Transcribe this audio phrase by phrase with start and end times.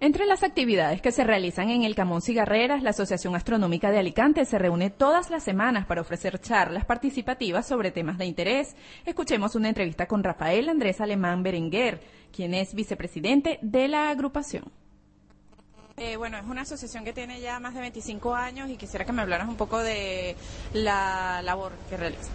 [0.00, 4.44] Entre las actividades que se realizan en el Camón Cigarreras, la Asociación Astronómica de Alicante
[4.44, 8.76] se reúne todas las semanas para ofrecer charlas participativas sobre temas de interés.
[9.04, 12.00] Escuchemos una entrevista con Rafael Andrés Alemán Berenguer,
[12.32, 14.70] quien es vicepresidente de la agrupación.
[15.96, 19.10] Eh, bueno, es una asociación que tiene ya más de 25 años y quisiera que
[19.10, 20.36] me hablaras un poco de
[20.74, 22.30] la labor que realiza.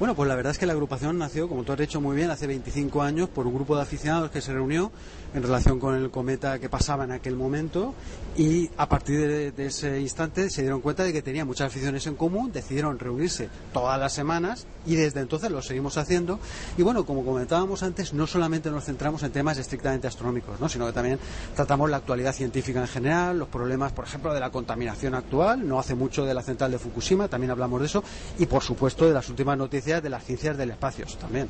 [0.00, 2.30] Bueno, pues la verdad es que la agrupación nació, como tú has dicho muy bien,
[2.30, 4.90] hace 25 años por un grupo de aficionados que se reunió
[5.34, 7.94] en relación con el cometa que pasaba en aquel momento
[8.34, 12.14] y a partir de, ese instante se dieron cuenta de que tenía muchas aficiones en
[12.14, 16.40] común, decidieron reunirse todas las semanas y desde entonces lo seguimos haciendo.
[16.78, 20.70] Y bueno, como comentábamos antes, no solamente nos centramos en temas estrictamente astronómicos, ¿no?
[20.70, 21.18] sino que también
[21.54, 25.78] tratamos la actualidad científica en general, los problemas, por ejemplo, de la contaminación actual, no
[25.78, 28.02] hace mucho de la central de Fukushima, también hablamos de eso,
[28.38, 31.48] y por supuesto de las últimas noticias de las ciencias del espacio también.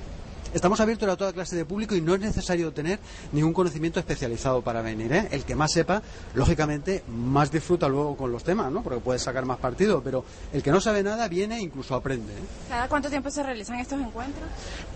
[0.52, 2.98] Estamos abiertos a toda clase de público y no es necesario tener
[3.30, 5.12] ningún conocimiento especializado para venir.
[5.12, 5.28] ¿eh?
[5.30, 6.02] El que más sepa,
[6.34, 8.82] lógicamente, más disfruta luego con los temas, ¿no?
[8.82, 12.32] porque puede sacar más partido, pero el que no sabe nada viene e incluso aprende.
[12.32, 12.68] ¿eh?
[12.68, 14.48] ¿Cada cuánto tiempo se realizan estos encuentros?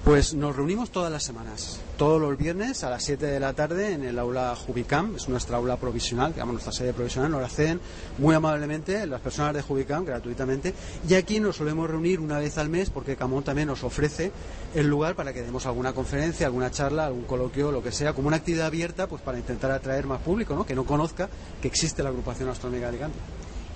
[0.03, 3.93] Pues nos reunimos todas las semanas, todos los viernes a las 7 de la tarde
[3.93, 7.81] en el aula Jubicam, es nuestra aula provisional, digamos nuestra sede provisional, nos la ceden
[8.19, 10.75] muy amablemente las personas de Jubicam gratuitamente
[11.09, 14.33] y aquí nos solemos reunir una vez al mes porque Camón también nos ofrece
[14.75, 18.29] el lugar para que demos alguna conferencia, alguna charla, algún coloquio, lo que sea, como
[18.29, 20.67] una actividad abierta pues para intentar atraer más público, ¿no?
[20.67, 21.29] que no conozca
[21.61, 23.19] que existe la agrupación astronómica de Alicante.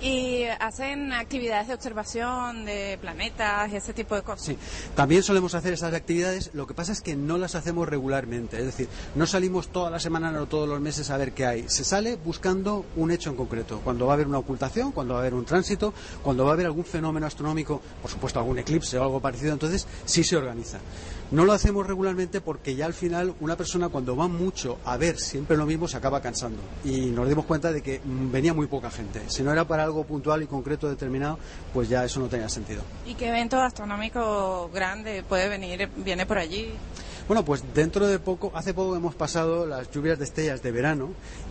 [0.01, 4.45] ¿Y hacen actividades de observación de planetas y ese tipo de cosas?
[4.45, 4.57] Sí,
[4.95, 8.65] también solemos hacer esas actividades, lo que pasa es que no las hacemos regularmente, es
[8.65, 11.83] decir, no salimos toda la semana o todos los meses a ver qué hay, se
[11.83, 15.23] sale buscando un hecho en concreto, cuando va a haber una ocultación, cuando va a
[15.23, 19.03] haber un tránsito, cuando va a haber algún fenómeno astronómico, por supuesto algún eclipse o
[19.03, 20.79] algo parecido, entonces sí se organiza.
[21.31, 25.19] No lo hacemos regularmente porque ya al final una persona cuando va mucho a ver
[25.19, 28.89] siempre lo mismo se acaba cansando y nos dimos cuenta de que venía muy poca
[28.89, 29.21] gente.
[29.27, 31.37] Si no era para algo puntual y concreto determinado,
[31.73, 32.81] pues ya eso no tenía sentido.
[33.05, 36.71] ¿Y qué evento astronómico grande puede venir, viene por allí?
[37.29, 41.09] Bueno, pues dentro de poco, hace poco hemos pasado las lluvias de estrellas de verano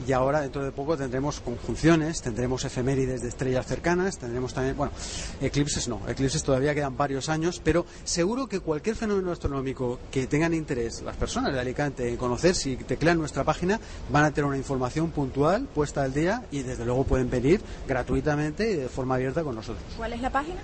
[0.09, 4.93] y ahora dentro de poco tendremos conjunciones, tendremos efemérides de estrellas cercanas, tendremos también, bueno,
[5.41, 10.53] eclipses no, eclipses todavía quedan varios años, pero seguro que cualquier fenómeno astronómico que tengan
[10.53, 13.79] interés las personas de Alicante en conocer, si teclean nuestra página,
[14.11, 18.69] van a tener una información puntual puesta al día y desde luego pueden venir gratuitamente
[18.69, 19.85] y de forma abierta con nosotros.
[19.97, 20.59] ¿Cuál es la página?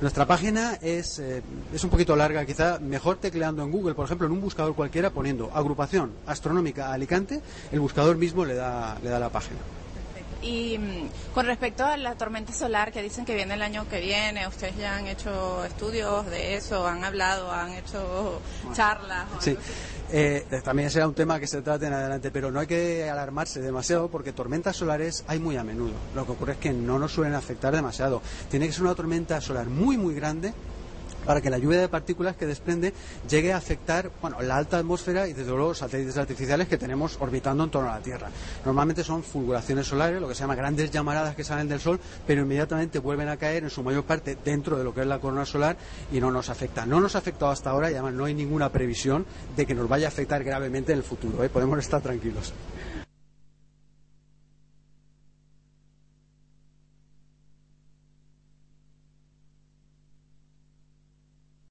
[0.00, 1.42] Nuestra página es, eh,
[1.74, 5.10] es un poquito larga, quizá mejor tecleando en Google, por ejemplo, en un buscador cualquiera,
[5.10, 7.40] poniendo agrupación astronómica Alicante,
[7.70, 9.60] el buscador mismo le da, le da la página.
[10.42, 14.00] Y mm, con respecto a la tormenta solar que dicen que viene el año que
[14.00, 16.84] viene, ¿ustedes ya han hecho estudios de eso?
[16.84, 17.52] ¿Han hablado?
[17.52, 18.40] ¿Han hecho
[18.72, 19.26] charlas?
[19.38, 19.56] Sí.
[20.12, 23.60] Eh, también será un tema que se trate en adelante, pero no hay que alarmarse
[23.60, 25.92] demasiado porque tormentas solares hay muy a menudo.
[26.16, 28.20] Lo que ocurre es que no nos suelen afectar demasiado.
[28.50, 30.52] Tiene que ser una tormenta solar muy, muy grande
[31.26, 32.92] para que la lluvia de partículas que desprende
[33.28, 37.16] llegue a afectar bueno, la alta atmósfera y desde luego los satélites artificiales que tenemos
[37.20, 38.28] orbitando en torno a la Tierra.
[38.64, 42.42] Normalmente son fulguraciones solares, lo que se llama grandes llamaradas que salen del Sol, pero
[42.42, 45.44] inmediatamente vuelven a caer en su mayor parte dentro de lo que es la corona
[45.44, 45.76] solar
[46.12, 46.86] y no nos afecta.
[46.86, 49.26] No nos ha afectado hasta ahora y además no hay ninguna previsión
[49.56, 51.44] de que nos vaya a afectar gravemente en el futuro.
[51.44, 51.48] ¿eh?
[51.48, 52.52] Podemos estar tranquilos.